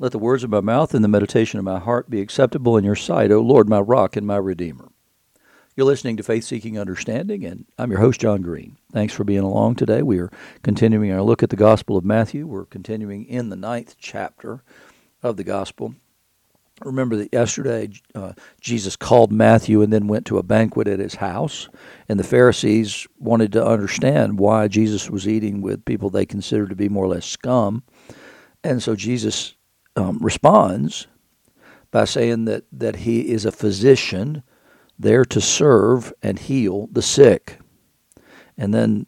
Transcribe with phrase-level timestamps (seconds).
[0.00, 2.84] Let the words of my mouth and the meditation of my heart be acceptable in
[2.84, 4.88] your sight, O Lord, my rock and my redeemer.
[5.76, 8.78] You're listening to Faith Seeking Understanding, and I'm your host, John Green.
[8.90, 10.00] Thanks for being along today.
[10.00, 10.30] We are
[10.62, 12.46] continuing our look at the Gospel of Matthew.
[12.46, 14.62] We're continuing in the ninth chapter
[15.22, 15.94] of the Gospel.
[16.82, 21.16] Remember that yesterday uh, Jesus called Matthew and then went to a banquet at his
[21.16, 21.68] house,
[22.08, 26.74] and the Pharisees wanted to understand why Jesus was eating with people they considered to
[26.74, 27.82] be more or less scum.
[28.64, 29.56] And so Jesus
[29.96, 31.06] um, responds
[31.90, 34.42] by saying that, that he is a physician
[34.98, 37.58] there to serve and heal the sick.
[38.56, 39.06] And then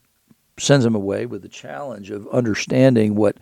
[0.59, 3.37] sends him away with the challenge of understanding what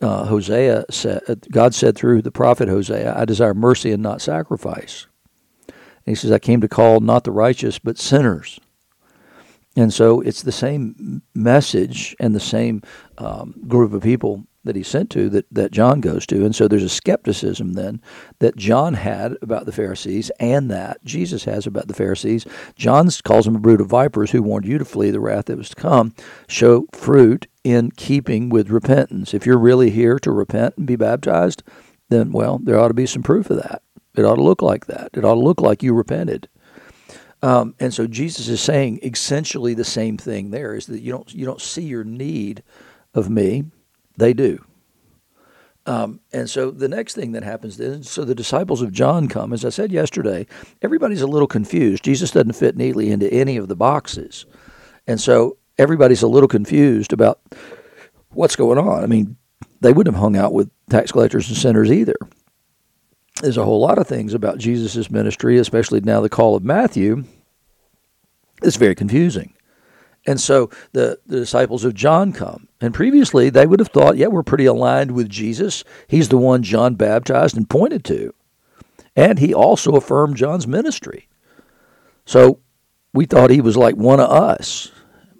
[0.00, 1.22] uh, Hosea said.
[1.50, 5.06] God said through the prophet Hosea, I desire mercy and not sacrifice.
[5.68, 8.58] And he says, I came to call not the righteous, but sinners.
[9.76, 12.82] And so it's the same message and the same
[13.18, 16.44] um, group of people that he sent to that, that John goes to.
[16.44, 18.00] And so there's a skepticism then
[18.38, 22.46] that John had about the Pharisees and that Jesus has about the Pharisees.
[22.76, 25.58] John calls them a brood of vipers who warned you to flee the wrath that
[25.58, 26.14] was to come.
[26.48, 29.34] Show fruit in keeping with repentance.
[29.34, 31.62] If you're really here to repent and be baptized,
[32.08, 33.82] then, well, there ought to be some proof of that.
[34.14, 35.10] It ought to look like that.
[35.14, 36.48] It ought to look like you repented.
[37.42, 41.32] Um, and so Jesus is saying essentially the same thing there is that you don't
[41.34, 42.62] you don't see your need
[43.14, 43.64] of me
[44.22, 44.64] they do.
[45.84, 49.52] Um, and so the next thing that happens then, so the disciples of John come.
[49.52, 50.46] As I said yesterday,
[50.80, 52.04] everybody's a little confused.
[52.04, 54.46] Jesus doesn't fit neatly into any of the boxes.
[55.08, 57.40] And so everybody's a little confused about
[58.30, 59.02] what's going on.
[59.02, 59.36] I mean,
[59.80, 62.16] they wouldn't have hung out with tax collectors and sinners either.
[63.40, 67.24] There's a whole lot of things about Jesus' ministry, especially now the call of Matthew,
[68.62, 69.54] It's very confusing.
[70.26, 72.68] And so the, the disciples of John come.
[72.80, 75.82] And previously, they would have thought, yeah, we're pretty aligned with Jesus.
[76.06, 78.32] He's the one John baptized and pointed to.
[79.16, 81.28] And he also affirmed John's ministry.
[82.24, 82.60] So
[83.12, 84.90] we thought he was like one of us.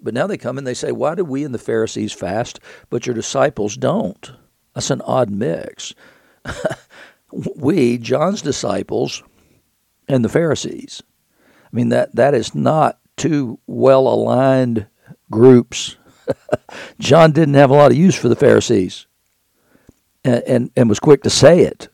[0.01, 2.59] But now they come and they say, why do we and the Pharisees fast,
[2.89, 4.33] but your disciples don't?
[4.73, 5.93] That's an odd mix.
[7.31, 9.23] we, John's disciples,
[10.09, 11.01] and the Pharisees.
[11.37, 14.85] I mean, that, that is not two well aligned
[15.31, 15.95] groups.
[16.99, 19.07] John didn't have a lot of use for the Pharisees
[20.25, 21.87] and, and, and was quick to say it.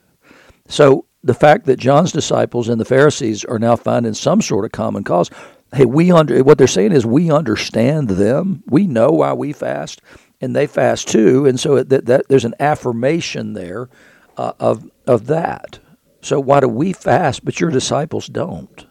[0.68, 4.72] So the fact that John's disciples and the Pharisees are now finding some sort of
[4.72, 5.30] common cause,
[5.72, 8.64] hey, we under what they're saying is we understand them.
[8.66, 10.02] We know why we fast,
[10.42, 11.46] and they fast too.
[11.46, 13.88] And so that, that there's an affirmation there
[14.36, 15.78] uh, of of that.
[16.22, 18.88] So why do we fast, but your disciples don't?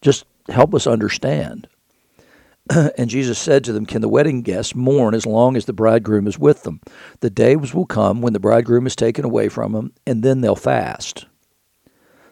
[0.00, 1.68] Just help us understand.
[2.70, 6.26] and Jesus said to them, Can the wedding guests mourn as long as the bridegroom
[6.26, 6.80] is with them?
[7.20, 10.56] The days will come when the bridegroom is taken away from them, and then they'll
[10.56, 11.26] fast.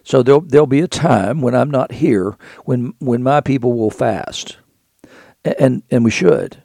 [0.03, 3.91] So there'll, there'll be a time when I'm not here when, when my people will
[3.91, 4.57] fast.
[5.45, 6.61] And, and we should.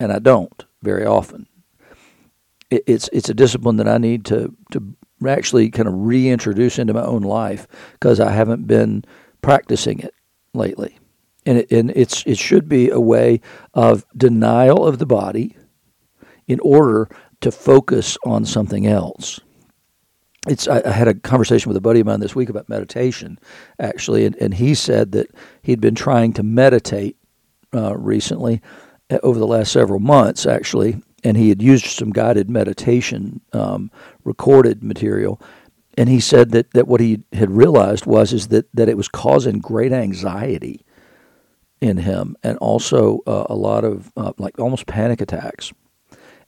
[0.00, 1.46] And I don't very often.
[2.70, 6.94] It, it's, it's a discipline that I need to, to actually kind of reintroduce into
[6.94, 9.04] my own life because I haven't been
[9.42, 10.14] practicing it
[10.56, 10.98] lately.
[11.44, 13.40] And, it, and it's, it should be a way
[13.74, 15.56] of denial of the body
[16.46, 17.08] in order
[17.40, 19.40] to focus on something else.
[20.48, 23.38] It's, I, I had a conversation with a buddy of mine this week about meditation,
[23.78, 25.28] actually, and, and he said that
[25.62, 27.16] he'd been trying to meditate
[27.74, 28.62] uh, recently
[29.10, 33.90] uh, over the last several months, actually, and he had used some guided meditation um,
[34.24, 35.40] recorded material
[35.96, 39.08] and he said that, that what he had realized was is that, that it was
[39.08, 40.84] causing great anxiety
[41.80, 45.72] in him and also uh, a lot of uh, like almost panic attacks.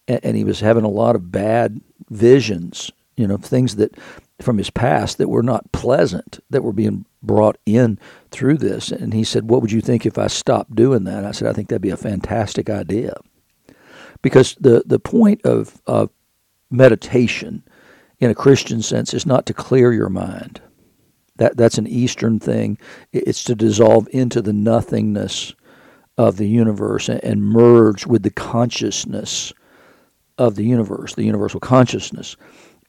[0.06, 3.94] And, and, he was having a lot of bad visions you know things that
[4.40, 7.98] from his past that were not pleasant that were being brought in
[8.30, 8.90] through this.
[8.90, 11.24] And he said what would you think if i stopped doing that?
[11.24, 13.14] I said i think that'd be a fantastic idea.
[14.22, 16.10] Because the, the point of, of
[16.70, 17.62] meditation
[18.20, 20.60] in a Christian sense is not to clear your mind.
[21.36, 22.78] That that's an Eastern thing.
[23.12, 25.54] It's to dissolve into the nothingness
[26.16, 29.52] of the universe and, and merge with the consciousness
[30.36, 32.36] of the universe, the universal consciousness.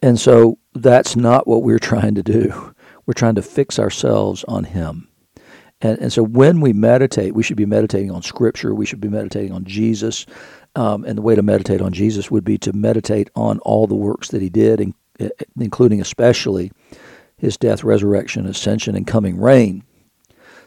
[0.01, 2.73] And so that's not what we're trying to do.
[3.05, 5.07] We're trying to fix ourselves on Him.
[5.81, 8.75] And, and so when we meditate, we should be meditating on Scripture.
[8.75, 10.25] We should be meditating on Jesus.
[10.75, 13.95] Um, and the way to meditate on Jesus would be to meditate on all the
[13.95, 14.93] works that He did, and
[15.59, 16.71] including especially
[17.37, 19.83] his death, resurrection, ascension, and coming reign.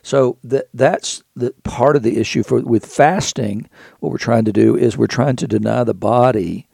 [0.03, 3.69] So that that's the part of the issue for with fasting.
[4.01, 6.67] What we're trying to do is we're trying to deny the body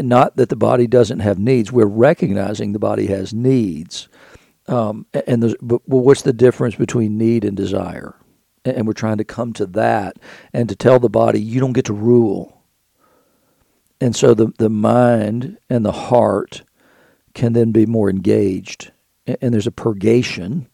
[0.00, 1.72] not that the body doesn't have needs.
[1.72, 4.08] We're recognizing the body has needs.
[4.68, 8.16] Um, and but what's the difference between need and desire?
[8.64, 10.18] And we're trying to come to that
[10.52, 12.61] and to tell the body you don't get to rule.
[14.02, 16.64] And so the the mind and the heart
[17.34, 18.90] can then be more engaged,
[19.26, 20.66] and there's a purgation,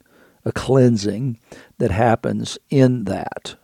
[0.46, 1.38] a cleansing
[1.76, 3.56] that happens in that,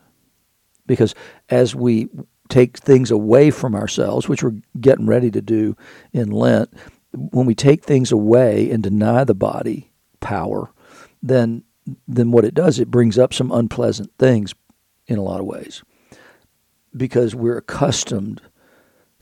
[0.86, 1.14] because
[1.48, 2.10] as we
[2.50, 5.74] take things away from ourselves, which we're getting ready to do
[6.12, 6.68] in Lent,
[7.12, 9.90] when we take things away and deny the body
[10.20, 10.70] power,
[11.22, 11.64] then
[12.06, 14.54] then what it does, it brings up some unpleasant things
[15.06, 15.82] in a lot of ways.
[16.94, 18.42] Because we're accustomed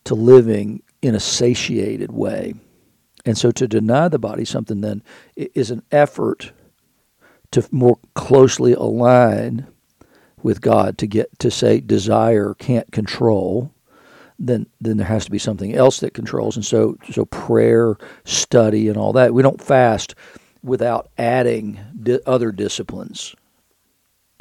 [0.04, 2.54] to living in a satiated way.
[3.24, 5.02] And so to deny the body something then
[5.36, 6.52] is an effort
[7.52, 9.66] to more closely align
[10.42, 13.72] with God to get to say desire can't control,
[14.38, 16.56] then then there has to be something else that controls.
[16.56, 19.34] And so so prayer, study, and all that.
[19.34, 20.14] We don't fast
[20.62, 23.36] without adding di- other disciplines.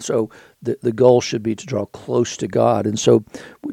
[0.01, 0.29] So
[0.61, 2.85] the the goal should be to draw close to God.
[2.85, 3.23] And so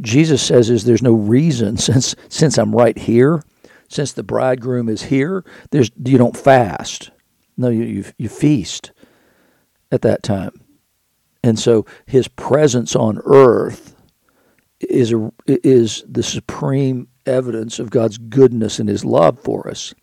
[0.00, 3.42] Jesus says is there's no reason since since I'm right here,
[3.88, 7.10] since the bridegroom is here, there's you don't fast.
[7.56, 8.92] No, you you, you feast
[9.90, 10.52] at that time.
[11.42, 13.94] And so his presence on earth
[14.80, 19.94] is a, is the supreme evidence of God's goodness and his love for us.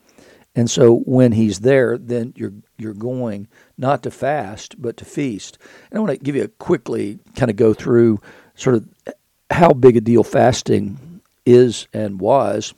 [0.56, 5.58] And so when he's there, then you're you're going not to fast, but to feast.
[5.90, 8.20] And I want to give you a quickly kind of go through
[8.56, 8.88] sort of
[9.50, 12.74] how big a deal fasting is and was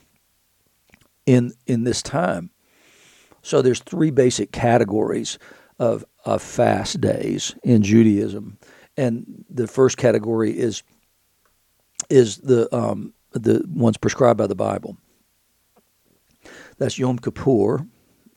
[1.26, 2.50] in in this time.
[3.42, 5.38] So there's three basic categories
[5.78, 8.58] of of fast days in Judaism,
[8.96, 10.82] and the first category is
[12.10, 14.96] is the um, the ones prescribed by the Bible.
[16.78, 17.86] That's Yom Kippur,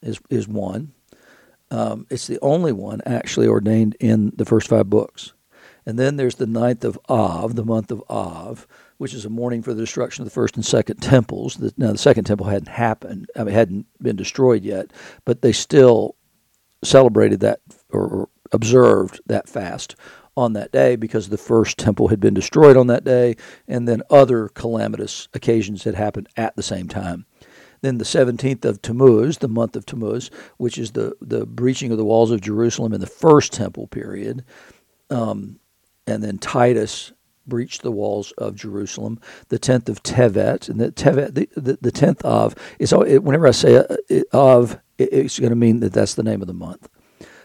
[0.01, 0.93] is is one.
[1.71, 5.33] Um, it's the only one actually ordained in the first five books.
[5.85, 9.63] And then there's the ninth of Av, the month of Av, which is a mourning
[9.63, 11.57] for the destruction of the first and second temples.
[11.77, 14.91] Now, the second temple hadn't happened, I mean, hadn't been destroyed yet,
[15.25, 16.15] but they still
[16.83, 19.95] celebrated that or observed that fast
[20.37, 23.35] on that day because the first temple had been destroyed on that day,
[23.67, 27.25] and then other calamitous occasions had happened at the same time.
[27.81, 31.97] Then the 17th of Tammuz, the month of Tammuz, which is the, the breaching of
[31.97, 34.43] the walls of Jerusalem in the first temple period.
[35.09, 35.59] Um,
[36.05, 37.11] and then Titus
[37.47, 39.19] breached the walls of Jerusalem.
[39.49, 43.51] The 10th of Tevet, and the Tevet, the, the, the 10th of, is whenever I
[43.51, 46.87] say uh, of, it's going to mean that that's the name of the month.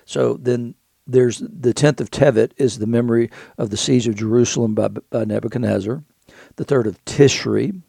[0.05, 0.75] So then
[1.07, 5.25] there's the 10th of Tevet is the memory of the siege of Jerusalem by, by
[5.25, 6.03] Nebuchadnezzar.
[6.57, 7.83] The third of Tishri,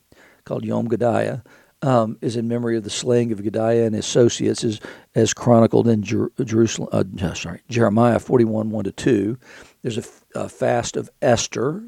[0.46, 1.44] called Yom Gedaliah,
[1.82, 4.80] um, is in memory of the slaying of Gedaliah and his associates, as,
[5.16, 6.90] as chronicled in Jer- Jerusalem.
[6.92, 9.38] Uh, sorry, Jeremiah 41 1 to 2.
[9.82, 11.84] There's a, f- a fast of Esther,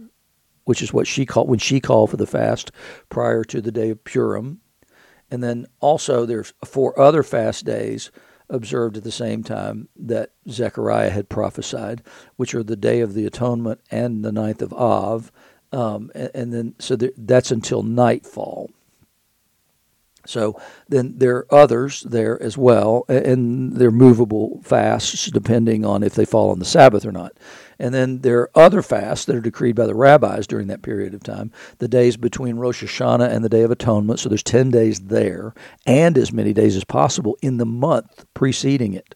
[0.65, 2.71] which is what she called when she called for the fast
[3.09, 4.62] prior to the day of Purim.
[5.31, 8.12] And then also there's four other fast days
[8.50, 12.01] observed at the same time that Zechariah had prophesied,
[12.35, 15.31] which are the Day of the Atonement and the ninth of Av.
[15.71, 18.71] Um, and, and, then, so there, that's until nightfall.
[20.25, 26.14] So then there are others there as well, and they're movable fasts depending on if
[26.14, 27.33] they fall on the Sabbath or not.
[27.80, 31.14] And then there are other fasts that are decreed by the rabbis during that period
[31.14, 34.19] of time, the days between Rosh Hashanah and the Day of Atonement.
[34.19, 35.54] So there's 10 days there,
[35.85, 39.16] and as many days as possible in the month preceding it.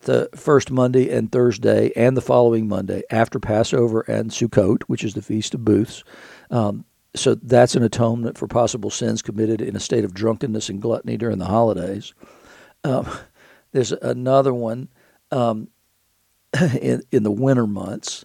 [0.00, 5.14] The first Monday and Thursday, and the following Monday after Passover and Sukkot, which is
[5.14, 6.04] the Feast of Booths.
[6.50, 6.84] Um,
[7.16, 11.16] so that's an atonement for possible sins committed in a state of drunkenness and gluttony
[11.16, 12.12] during the holidays.
[12.82, 13.08] Um,
[13.72, 14.88] there's another one
[15.30, 15.68] um,
[16.80, 18.24] in, in the winter months.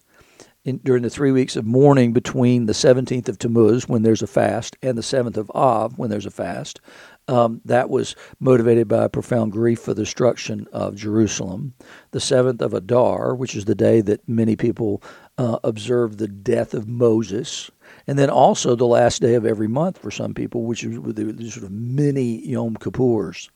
[0.65, 4.27] In, during the three weeks of mourning between the 17th of Tammuz, when there's a
[4.27, 6.81] fast, and the 7th of Av, when there's a fast,
[7.29, 11.75] um, that was motivated by a profound grief for the destruction of Jerusalem.
[12.11, 15.01] The 7th of Adar, which is the day that many people
[15.37, 17.71] uh, observe the death of Moses,
[18.09, 21.51] and then also the last day of every month for some people, which is the
[21.51, 23.51] sort of mini Yom Kippurs.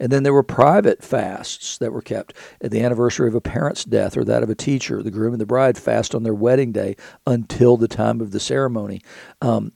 [0.00, 2.32] And then there were private fasts that were kept
[2.62, 5.02] at the anniversary of a parent's death or that of a teacher.
[5.02, 6.96] The groom and the bride fast on their wedding day
[7.26, 9.02] until the time of the ceremony.
[9.42, 9.72] Um,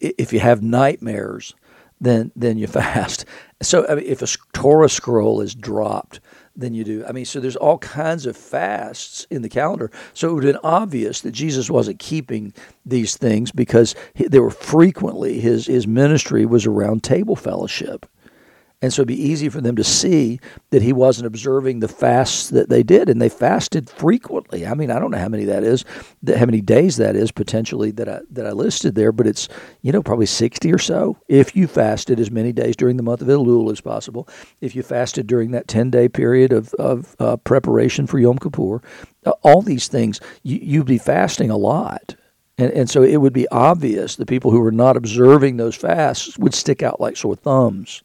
[0.00, 1.54] if you have nightmares,
[2.00, 3.26] then then you fast.
[3.62, 6.18] So I mean, if a Torah scroll is dropped,
[6.54, 7.04] then you do.
[7.06, 9.90] I mean, so there's all kinds of fasts in the calendar.
[10.14, 12.52] So it would have been obvious that Jesus wasn't keeping
[12.84, 18.06] these things because he, they were frequently his his ministry was around table fellowship.
[18.82, 22.50] And so it'd be easy for them to see that he wasn't observing the fasts
[22.50, 23.08] that they did.
[23.08, 24.66] And they fasted frequently.
[24.66, 25.84] I mean, I don't know how many that is,
[26.26, 29.48] how many days that is potentially that I, that I listed there, but it's,
[29.82, 31.16] you know, probably 60 or so.
[31.28, 34.28] If you fasted as many days during the month of Elul as possible,
[34.60, 38.82] if you fasted during that 10 day period of, of uh, preparation for Yom Kippur,
[39.24, 42.16] uh, all these things, you, you'd be fasting a lot.
[42.58, 46.36] And, and so it would be obvious the people who were not observing those fasts
[46.38, 48.02] would stick out like sore thumbs.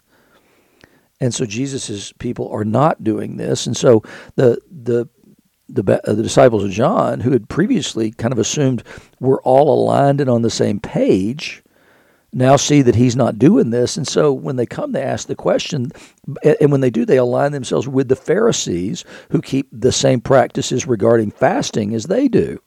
[1.19, 3.65] And so Jesus's people are not doing this.
[3.65, 4.03] And so
[4.35, 5.09] the the
[5.69, 8.83] the, uh, the disciples of John, who had previously kind of assumed
[9.19, 11.61] we're all aligned and on the same page,
[12.33, 13.97] now see that he's not doing this.
[13.97, 15.91] And so when they come, they ask the question,
[16.43, 20.87] and when they do, they align themselves with the Pharisees who keep the same practices
[20.87, 22.59] regarding fasting as they do.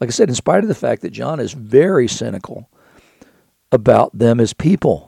[0.00, 2.68] Like I said, in spite of the fact that John is very cynical
[3.72, 5.07] about them as people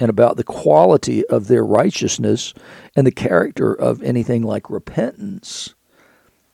[0.00, 2.54] and about the quality of their righteousness
[2.96, 5.74] and the character of anything like repentance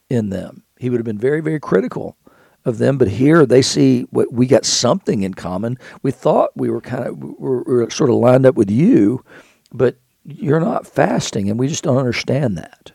[0.09, 0.63] in them.
[0.77, 2.17] He would have been very, very critical
[2.65, 5.77] of them, but here they see what we got something in common.
[6.03, 8.69] We thought we were kind of we were, we were sort of lined up with
[8.69, 9.23] you,
[9.71, 12.91] but you're not fasting, and we just don't understand that.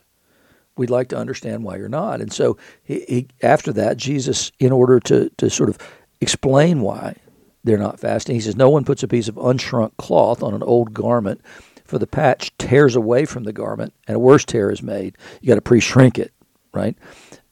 [0.77, 2.21] We'd like to understand why you're not.
[2.21, 5.77] And so he, he, after that, Jesus, in order to, to sort of
[6.21, 7.15] explain why
[7.63, 8.35] they're not fasting.
[8.35, 11.41] He says, No one puts a piece of unshrunk cloth on an old garment,
[11.85, 15.17] for the patch tears away from the garment, and a worse tear is made.
[15.41, 16.33] You got to pre shrink it,
[16.73, 16.97] right?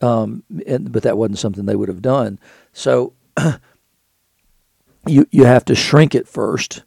[0.01, 2.39] Um, and, but that wasn't something they would have done.
[2.73, 3.13] So
[5.05, 6.83] you, you have to shrink it first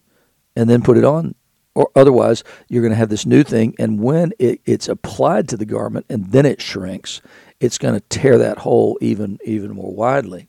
[0.57, 1.35] and then put it on.
[1.77, 5.57] Or otherwise, you're going to have this new thing, and when it, it's applied to
[5.57, 7.21] the garment and then it shrinks,
[7.59, 10.49] it's going to tear that hole even even more widely.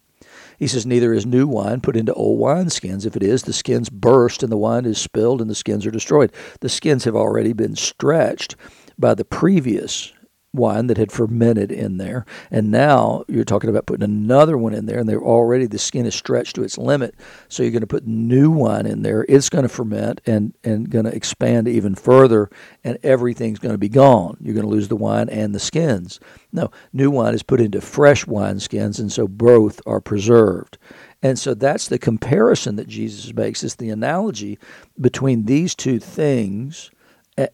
[0.58, 3.06] He says, Neither is new wine put into old wineskins.
[3.06, 5.92] If it is, the skins burst and the wine is spilled and the skins are
[5.92, 6.32] destroyed.
[6.62, 8.56] The skins have already been stretched
[8.98, 10.14] by the previous
[10.56, 12.26] wine that had fermented in there.
[12.52, 16.06] And now you're talking about putting another one in there, and they're already the skin
[16.06, 17.16] is stretched to its limit.
[17.50, 19.26] So you're going to put new wine in there.
[19.28, 22.50] It's going to ferment and and going to expand even further,
[22.84, 24.38] and everything's going to be gone.
[24.42, 26.20] You're going to lose the wine and the skins.
[26.52, 30.78] No, new wine is put into fresh wine skins, and so both are preserved.
[31.22, 33.64] And so that's the comparison that Jesus makes.
[33.64, 34.60] It's the analogy
[35.00, 36.92] between these two things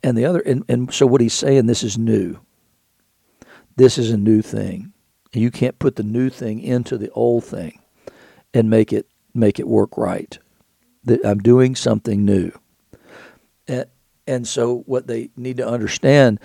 [0.03, 0.39] and the other.
[0.41, 2.39] And, and so what he's saying, this is new
[3.81, 4.93] this is a new thing.
[5.33, 7.79] You can't put the new thing into the old thing
[8.53, 10.37] and make it make it work right.
[11.05, 12.51] That I'm doing something new.
[13.67, 13.85] And,
[14.27, 16.39] and so what they need to understand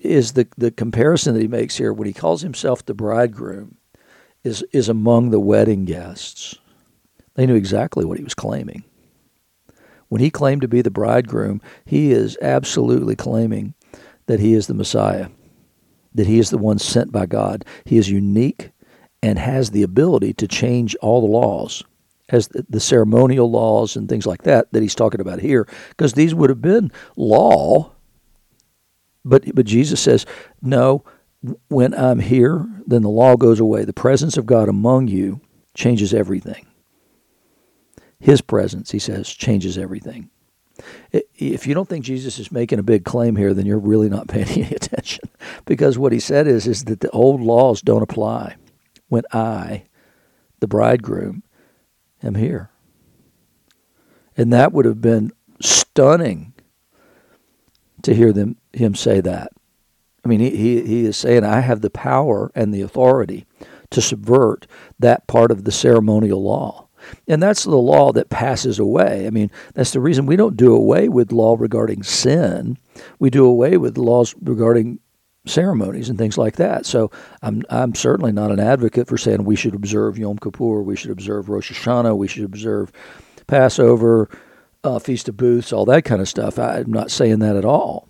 [0.00, 3.78] is the the comparison that he makes here when he calls himself the bridegroom
[4.44, 6.56] is is among the wedding guests.
[7.36, 8.84] They knew exactly what he was claiming.
[10.08, 13.72] When he claimed to be the bridegroom, he is absolutely claiming
[14.26, 15.28] that he is the Messiah
[16.14, 17.64] that he is the one sent by God.
[17.84, 18.70] He is unique
[19.22, 21.82] and has the ability to change all the laws,
[22.28, 26.34] as the, ceremonial laws and things like that that he's talking about here, because these
[26.34, 27.92] would have been law.
[29.24, 30.26] But but Jesus says,
[30.60, 31.04] no.
[31.66, 33.84] When I'm here, then the law goes away.
[33.84, 35.40] The presence of God among you
[35.74, 36.66] changes everything.
[38.20, 40.30] His presence, he says, changes everything.
[41.12, 44.28] If you don't think Jesus is making a big claim here, then you're really not
[44.28, 45.28] paying any attention.
[45.64, 48.56] Because what he said is, is that the old laws don't apply
[49.08, 49.84] when I,
[50.60, 51.42] the bridegroom,
[52.22, 52.70] am here.
[54.36, 56.54] And that would have been stunning
[58.02, 59.52] to hear them him say that.
[60.24, 63.44] I mean, he, he, he is saying, I have the power and the authority
[63.90, 64.66] to subvert
[64.98, 66.88] that part of the ceremonial law.
[67.28, 69.26] And that's the law that passes away.
[69.26, 72.78] I mean, that's the reason we don't do away with law regarding sin.
[73.18, 74.98] We do away with laws regarding
[75.46, 76.86] ceremonies and things like that.
[76.86, 77.10] So
[77.42, 81.10] I'm I'm certainly not an advocate for saying we should observe Yom Kippur, we should
[81.10, 82.92] observe Rosh Hashanah, we should observe
[83.46, 84.28] Passover,
[84.84, 86.58] uh, Feast of Booths, all that kind of stuff.
[86.58, 88.08] I'm not saying that at all.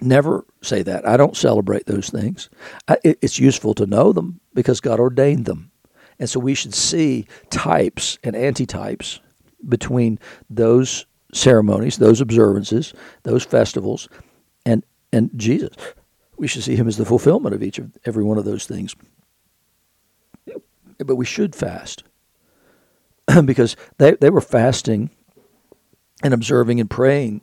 [0.00, 1.08] Never say that.
[1.08, 2.50] I don't celebrate those things.
[2.86, 5.70] I, it, it's useful to know them because God ordained them.
[6.18, 9.20] And so we should see types and antitypes
[9.68, 10.18] between
[10.48, 14.08] those ceremonies, those observances, those festivals,
[14.64, 15.74] and and Jesus.
[16.36, 18.94] We should see him as the fulfillment of each of every one of those things.
[20.98, 22.04] But we should fast
[23.44, 25.10] because they, they were fasting
[26.22, 27.42] and observing and praying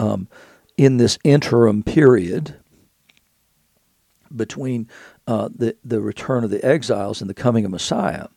[0.00, 0.28] um,
[0.76, 2.56] in this interim period
[4.34, 4.88] between
[5.26, 8.28] uh, the, the return of the exiles and the coming of Messiah,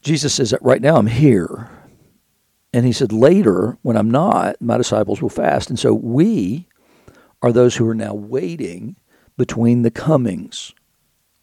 [0.00, 1.70] Jesus says that right now I'm here.
[2.72, 5.70] And he said, later, when I'm not, my disciples will fast.
[5.70, 6.66] And so we
[7.40, 8.96] are those who are now waiting
[9.36, 10.74] between the comings.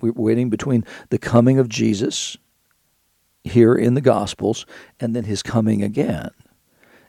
[0.01, 2.38] We're waiting between the coming of Jesus
[3.44, 4.65] here in the Gospels
[5.00, 6.32] and then his coming again.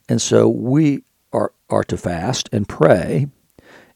[0.08, 3.28] And so we are, are to fast and pray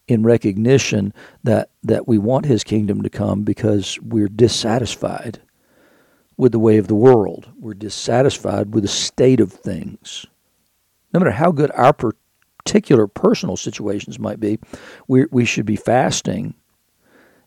[0.08, 5.40] in recognition that, that we want his kingdom to come because we're dissatisfied
[6.36, 7.48] with the way of the world.
[7.58, 10.26] We're dissatisfied with the state of things.
[11.12, 14.58] No matter how good our particular personal situations might be,
[15.08, 16.54] we, we should be fasting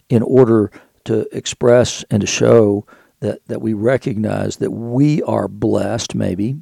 [0.09, 0.71] in order
[1.05, 2.85] to express and to show
[3.19, 6.57] that, that we recognize that we are blessed, maybe,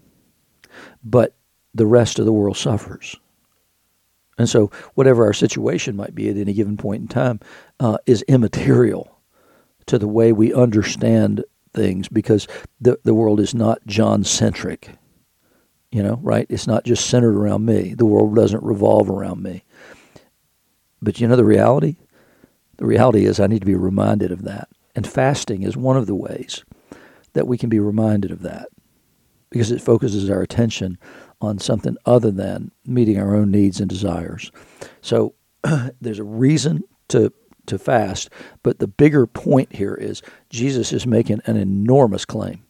[1.04, 1.36] but
[1.74, 3.16] the rest of the world suffers.
[4.38, 7.40] And so, whatever our situation might be at any given point in time
[7.80, 9.20] uh, is immaterial
[9.88, 12.48] to the way we understand things because
[12.80, 14.90] the, the world is not John centric.
[15.92, 16.46] You know, right?
[16.50, 17.94] It's not just centered around me.
[17.94, 19.64] The world doesn't revolve around me.
[21.02, 21.96] But you know the reality?
[22.78, 24.68] The reality is I need to be reminded of that.
[24.96, 26.64] And fasting is one of the ways
[27.34, 28.68] that we can be reminded of that
[29.50, 30.98] because it focuses our attention
[31.42, 34.52] on something other than meeting our own needs and desires.
[35.02, 35.36] So
[36.02, 37.32] there's a reason to
[37.68, 38.30] to fast,
[38.64, 42.64] but the bigger point here is Jesus is making an enormous claim.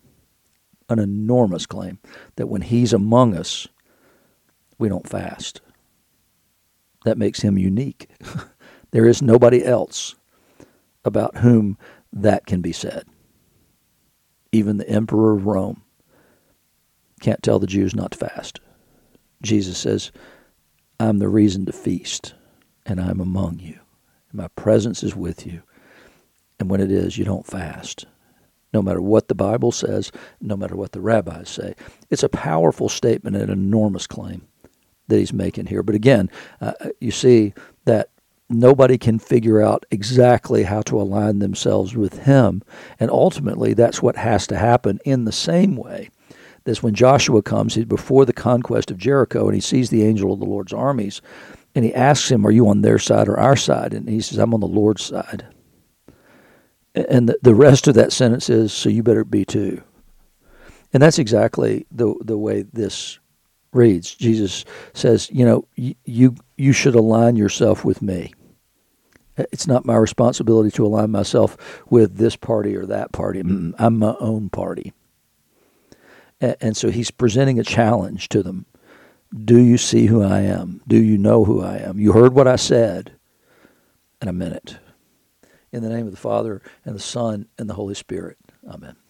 [0.89, 1.99] An enormous claim
[2.35, 3.67] that when he's among us,
[4.79, 5.61] we don't fast.
[7.05, 8.09] That makes him unique.
[8.91, 10.15] there is nobody else
[11.05, 11.77] about whom
[12.11, 13.03] that can be said.
[14.51, 15.83] Even the emperor of Rome
[17.19, 18.59] can't tell the Jews not to fast.
[19.41, 20.11] Jesus says,
[20.99, 22.33] I'm the reason to feast,
[22.85, 23.79] and I'm among you.
[24.33, 25.61] My presence is with you.
[26.59, 28.05] And when it is, you don't fast.
[28.73, 31.75] No matter what the Bible says, no matter what the rabbis say.
[32.09, 34.47] It's a powerful statement and an enormous claim
[35.07, 35.83] that he's making here.
[35.83, 37.53] But again, uh, you see
[37.85, 38.09] that
[38.49, 42.61] nobody can figure out exactly how to align themselves with him.
[42.99, 46.09] And ultimately, that's what has to happen in the same way
[46.67, 50.33] this when Joshua comes, he's before the conquest of Jericho, and he sees the angel
[50.33, 51.21] of the Lord's armies,
[51.73, 53.93] and he asks him, Are you on their side or our side?
[53.93, 55.47] And he says, I'm on the Lord's side.
[56.93, 59.81] And the, the rest of that sentence is, So you better be too.
[60.93, 63.17] And that's exactly the, the way this
[63.71, 64.13] reads.
[64.13, 68.33] Jesus says, You know, you, you should align yourself with me.
[69.37, 71.57] It's not my responsibility to align myself
[71.89, 73.39] with this party or that party.
[73.39, 74.93] I'm my own party.
[76.41, 78.65] And so he's presenting a challenge to them.
[79.45, 80.81] Do you see who I am?
[80.87, 81.99] Do you know who I am?
[81.99, 83.13] You heard what I said,
[84.19, 84.77] and I meant it.
[85.71, 88.37] In the name of the Father, and the Son, and the Holy Spirit.
[88.69, 88.97] Amen.